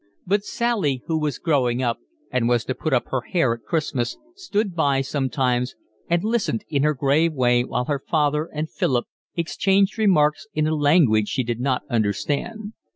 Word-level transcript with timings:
But 0.25 0.43
Sally, 0.43 1.03
who 1.05 1.19
was 1.19 1.37
growing 1.37 1.83
up 1.83 1.99
and 2.31 2.49
was 2.49 2.65
to 2.65 2.73
put 2.73 2.91
up 2.91 3.09
her 3.09 3.21
hair 3.21 3.53
at 3.53 3.61
Christmas, 3.65 4.17
stood 4.35 4.73
by 4.73 5.01
sometimes 5.01 5.75
and 6.09 6.23
listened 6.23 6.65
in 6.69 6.81
her 6.81 6.95
grave 6.95 7.33
way 7.33 7.63
while 7.63 7.85
her 7.85 7.99
father 8.09 8.49
and 8.51 8.67
Philip 8.67 9.05
exchanged 9.35 9.99
remarks 9.99 10.47
in 10.55 10.65
a 10.65 10.73
language 10.73 11.27
she 11.27 11.43
did 11.43 11.59
not 11.59 11.83
understand. 11.87 12.73